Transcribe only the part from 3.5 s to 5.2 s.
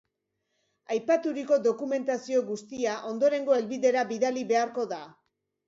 helbidera bidali beharko da.